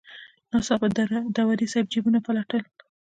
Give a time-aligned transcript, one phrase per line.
[0.51, 0.87] ناڅاپه
[1.35, 2.61] داوري صاحب جیبونه پلټل.